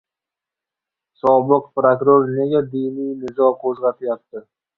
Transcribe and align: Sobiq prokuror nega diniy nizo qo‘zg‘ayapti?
Sobiq 1.19 1.63
prokuror 1.75 2.25
nega 2.39 2.63
diniy 2.73 3.13
nizo 3.21 3.53
qo‘zg‘ayapti? 3.61 4.45